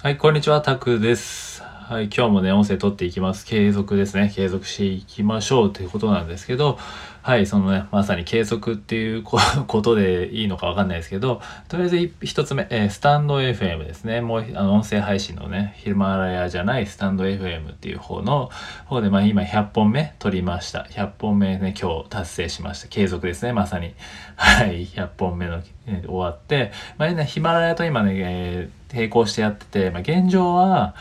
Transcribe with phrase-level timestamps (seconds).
[0.00, 1.60] はい、こんにちは、タクです。
[1.60, 3.44] はい、今日もね、音声取っていきます。
[3.44, 4.32] 継続ですね。
[4.32, 6.78] 継続していきましょうということなんですけど、
[7.20, 9.40] はい、そのね、まさに継続っていうこ
[9.82, 14.20] とでいいのかわかんないですけど、とりあえずい一つ目、えースタンド FM ですね。
[14.20, 18.50] もう、あの、音声配信のね、ヒルマラヤじゃないスタンド FM っていう方の
[18.86, 20.86] 方で、まあ今100本目取りました。
[20.92, 22.86] 100本目ね、今日達成しました。
[22.86, 23.94] 継続ですね、まさに。
[24.36, 30.94] はい、100本目の、え終わって、まあね、ヒマラヤと今ね、えー並行してやってて、まあ現状は、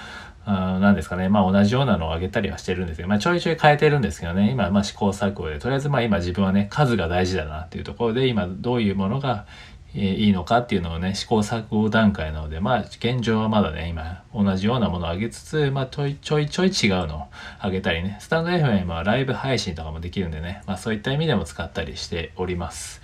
[0.46, 1.28] あーなんですかね。
[1.28, 4.50] まあ同じようなのを上げたりはしてるんですけど、まあちょいちょい変えてるんですけどね。
[4.52, 9.46] 今、まあ試行錯誤で、とりあえずまあ今自分はね、数が大事だなっていうところで、今どういうものが、
[9.94, 17.24] いいのかっていうのをね、試行錯誤段階なので、まあ現状はまだね、今同じようなものを上げつつ、まあちょいちょいちょい違うのを
[17.64, 23.02] 上げたりね、スタンド FM はライブ配信とかもできるんでね、まあそういった意味でも使ったりしております。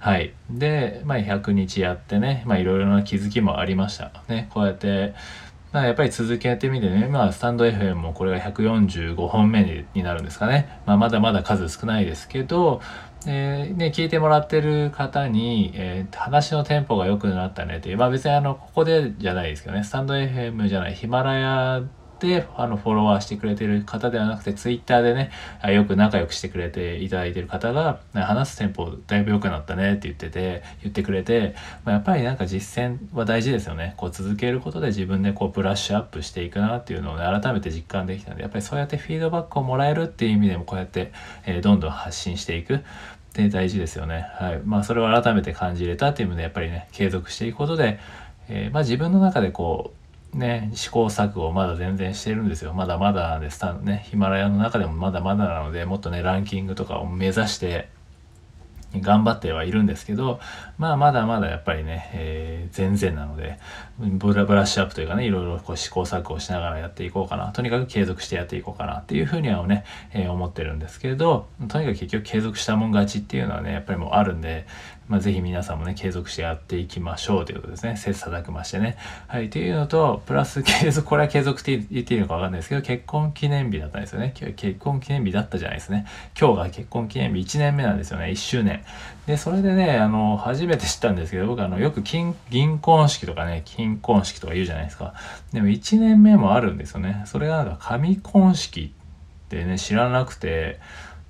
[0.00, 0.32] はい。
[0.50, 4.10] で、まあ、100日やってね、まあ、いろいろな気づきもありました。
[4.28, 5.14] ね、こうやって、
[5.72, 10.80] まあ、やっぱり続けてみてね、まあ、スタンド FM もこれが145本目になるんですかね。
[10.86, 12.80] まあ、まだまだ数少ないですけど、
[13.26, 21.82] えーね、聞いてもらってる方に、えー話のテンポが良くなったねって、まあ別にあの、ここでじゃないですけどね、スタンド FM じゃない、ヒマラヤ
[22.20, 25.30] で、あの、フォロワーしてくれてる方ではなくて、ツイッターでね、
[25.72, 31.54] よく仲良くしてくれていただいてる方が、話すテンポだいぶ良くなったねって言ってて、言ってくれて、
[31.84, 33.94] まあ、やっぱりなんか実践は大事ですよね。
[33.96, 41.12] こう続けることで自分でこうブラッシュアップしていくなっていうのをね、改めて実感できたので、やっぱりそうやってフィードバックをもらえるっていう意味でもこうやって、
[41.46, 42.76] えーどんどん発信していく。
[43.30, 44.26] って大事ですよね。
[44.34, 44.60] はい。
[44.64, 47.98] まあそれを改めて感じれたっていうので、やっぱりね、継続していくことで、
[48.48, 49.99] えーまあ自分の中でこう、
[50.34, 52.72] ね、試行錯誤をまだ全然してるんですよ。
[52.72, 53.60] まだまだなんです。
[53.82, 57.88] ね、ヒマラヤの中でもまだまだなので、もっとね、ランキングとかを目指して、
[58.98, 60.40] 頑張ってはいるんですけど、
[60.78, 63.58] まあまだまだやっぱりね、えー全然なので、
[63.98, 67.52] ブラブラッシュアップというかね、いろいろこう試行錯誤しながらやっていこうかな。
[67.52, 74.66] とにかく継続してやっていこうかなっていうふうにはね、えー思ってるんですけど、とにかく結局継続したもん勝ちっていうのはね、やっぱりもうあるんで、
[75.08, 77.96] まあぜひ皆さんもね、継続してやっていきましょうということですね。
[77.96, 78.96] 切磋琢磨してね。
[79.26, 84.32] はい、っていうのと、プラス 継続、これは継続って言っていいのかわかんないですけど、結婚記念日だったんですよね。
[84.34, 86.06] 結婚記念日だったじゃないですね。
[86.38, 88.26] 今日が結婚記念日1年目なんですよね。
[88.26, 88.79] 1周年。
[89.26, 95.14] で、それでね、あの、初めて知ったんですけど、僕あの、よく金、銀婚式とかね、金婚式とか言うじゃないですか。
[95.52, 97.22] でも1年目もあるんですよね。
[97.26, 98.92] それがなんか紙婚式
[99.46, 100.78] ってね、知らなくて、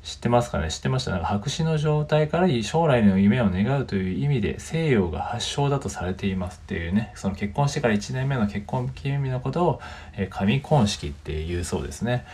[0.03, 0.71] 知ってますかね？
[0.71, 1.11] 知ってました？
[1.11, 9.81] なんか白紙の状態から将来の夢を願うという意味で西洋が発祥だとされていますっていうね、その結婚してから1年目の結婚記念日のことを、
[10.17, 12.25] えー紙婚式っていうそうですね。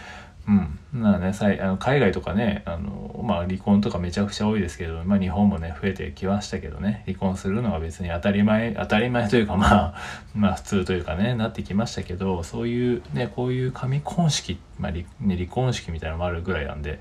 [0.49, 1.03] うん。
[1.03, 9.95] なね、さいあの海外とかね、あの、まあ離婚とかめちゃくちゃ多いですけど、まあ日本もね、増えてきましたけどね、離婚するのは別に当たり前、当たり前というかまあ、
[10.35, 17.01] まあ普通というかね、なってきましたけど、そういうね、こういう紙婚式、まあ離,、ね、離婚式みたいなのもあるぐらいなんで、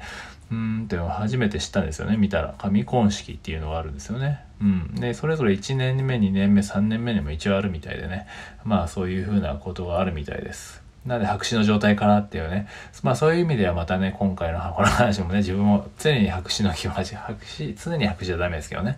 [0.52, 2.56] うんって初めて知ったんですよね、見たら。
[2.58, 4.46] 紙婚式っていうのがあるんですよね。
[4.62, 4.96] うん。
[4.96, 8.28] で、それぞれ1年目、2年目、3年目にも一応あるみたいでね、
[8.64, 10.85] まあそういうふうなことがあるみたいです。
[11.06, 12.68] なんで白紙の状態からっていうね。
[13.04, 18.98] まあそういう意味ではまたね、今回の この話もね、自分も常に白紙の気持ち、白紙、常に白紙じゃダメですけどね。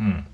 [0.00, 0.26] うん。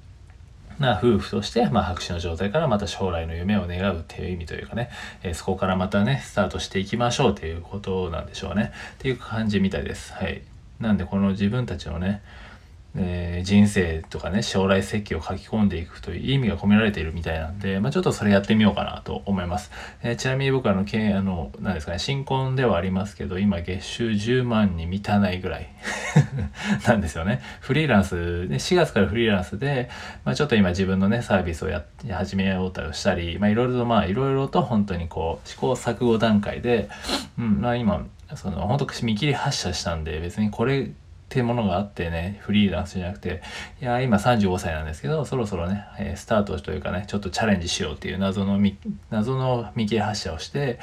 [0.79, 4.91] な夫婦として、まあ、白紙の状態からまた将来の夢を願うっていう意味というかね、
[5.23, 8.73] えーそこからまたね、スタートしていきましょうっていうことなんでしょうね。
[8.95, 10.13] っていう感じみたいです。
[10.13, 10.43] はい。
[10.81, 12.23] なんでこの自分たちのね、
[12.97, 19.71] えー人生とかね、将来設計を書き込んでいくという意味が込められているみたいなんで、まあちょっとそれやってみようかなと思います。
[20.03, 25.69] えーちなみに僕はあの、けあの、なんですかね、新婚ではありますけど、今月収10万に満たないぐらい
[26.87, 27.43] なんですよね。
[27.61, 29.91] フリーランスで、4月からフリーランスで、
[30.25, 36.89] まあちょっと今自分のね、サービスをや始めようとしたり、まあいろいろとまあいろいろと本当にこう、試行錯誤段階で、
[37.39, 38.07] うん、まあ今、
[38.37, 40.91] その本当見切り発車したんで、別にこれ
[41.35, 43.43] ってものがあってね、フリーランスじゃなくて、
[43.83, 48.79] いや、今35歳なんですけど、そろそろね、えスタートというかね、ちょっとチャレンジしようっていう謎のみ、
[49.11, 50.79] 謎の見切り発車をして、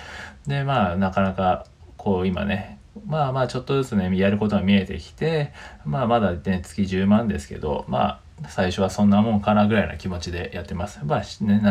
[0.47, 1.65] で、まあ、なかなか、
[1.95, 5.53] こう今ね、まあまあちょっとずつね、やることが見えてきて、
[5.85, 10.99] まあまだね、月10万ですけど、まあ、最初はそんなもんかなぐらいな気持ちでやってます。
[11.05, 11.61] まあ、ね、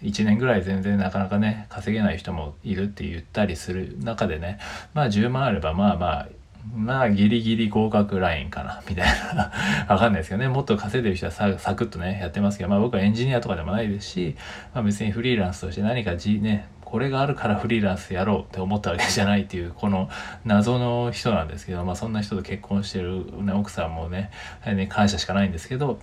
[0.00, 4.58] 1年ぐらい全然なかなかね、稼げない人もいるって言ったりする中でね、
[4.94, 6.28] まあ10万あればまあまあ、
[6.72, 9.52] まあギリギリ合格ラインかな、みたいな。
[9.88, 10.48] わかんないですけどね。
[10.48, 14.36] もっと稼いでる人はサクッとね、やってますけど、まあ僕はエンジニアとかでもないですし、
[14.74, 20.08] まあ別にフリーランスとして何かじね、これがあるからフリーランスやろうって思ったわけじゃないっていう、この
[20.44, 24.30] 謎の人なんですけど、まあそんな人と結婚してる、ね、奥さんもね、
[24.66, 25.98] ね感謝しかないんですけど、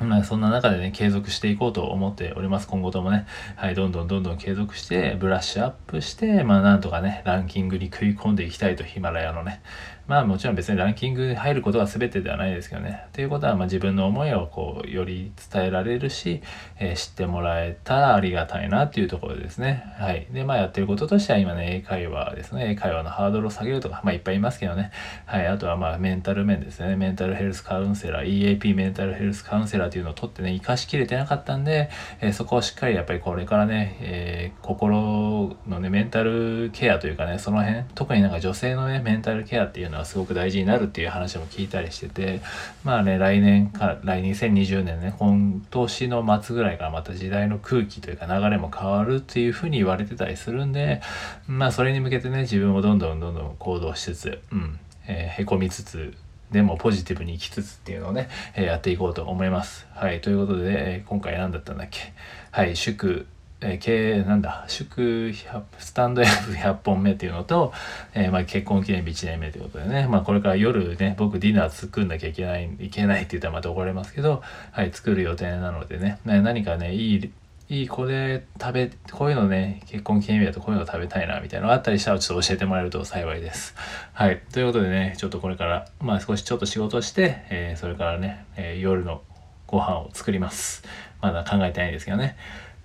[0.00, 2.66] まあ、そんな中でね、継続していこうと思っております。
[2.66, 3.26] 今後ともね、
[3.56, 9.62] はい、どんどんどんどん継続して、ブラッシュアップして、まあ、なんとかね、ランキングに食い込んでいきたいと、ヒマラヤのね。
[10.06, 13.06] まあ、もちろん別にランキングに入ることが全てではないですけどね。
[13.14, 16.42] ということは、まあ、自分の思いをこう、より伝えられるし、
[16.78, 19.82] えー、知ってもらえたらありがたいなっていうところですね。
[19.98, 20.26] はい。
[20.30, 22.72] で、まあ、やってることとしては、今ね、英会話ですね。
[22.72, 24.90] 英会話のハードルを下げるとか、まあ、いっぱいいますけどね。
[25.24, 25.46] はい。
[25.46, 26.96] あとは、まあ、メンタル面ですね。
[26.96, 31.90] メンタルヘルスカウンセラー、EAP メンタルヘルスカウンセラーっていうのを取ってね、活かしきれてなかったんで、
[32.20, 42.40] えー、そこをしっかりやっぱりこれからね、えー、心のね、メンタルケアというかね、その辺、特になんか女性のね、メンタルケアっていうのはすごく大事になるっていう話も聞いたりしてて、
[42.82, 51.00] まあね、来年から、来2020年ね、今年の末ぐらいからまた時代の空気というか流れも変わるっていうふうに言われてたりするんで、
[51.46, 56.14] まあそれに向けてね、自分をどんどんどんどん行動しつつ、うん、えー、へこみつつ、
[56.50, 59.86] でもポジティブに生きつつっていうのをね、え、やっていこうと思います。
[59.94, 60.20] はい。
[60.20, 62.12] ということで、え、今回何だったんだっけ？
[62.52, 63.26] はい、祝、
[63.60, 65.32] えー、経なんだ、祝
[65.78, 67.72] スタンド F100 本目っていうのと、
[68.14, 77.32] えー、まあ、結婚記念日1年目ということでね、まあ、これから夜ね、僕ディナー作んなきゃいけない、いけないって言ったらまた怒られますけど、はい、作る予定なのでね、何かね、いい
[77.68, 83.74] いいこれ食べこういうのね結婚記念日だとこういうの食べたいなみたいなのがあったりしたらちょっと教えてもらえると幸いです
[84.12, 89.22] はいということでねちょっとこれからまあ少しちょっと仕事して、えー、それからね、えー、夜の
[89.66, 90.82] ご飯を作ります
[91.22, 92.36] まだ考えてないんですけどね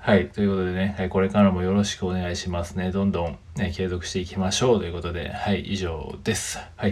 [0.02, 0.30] はい。
[0.30, 2.90] ということでね、はい、これからもよろしくお願いしますね。
[2.90, 6.58] どんどん、ね、継続していきましょうということで、はい、以上です。
[6.78, 6.92] はい。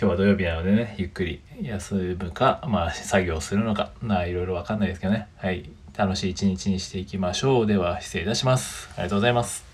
[0.00, 5.28] 今日は土曜日なのでね、ゆっくり休むか、まあ、作業するのか、まあ、いろいろわかんないですけどね。
[5.36, 5.70] はい。
[6.00, 7.66] 楽しい一日にしていきましょう。
[7.66, 8.88] では、失礼いたします。
[8.94, 9.69] ありがとうございます。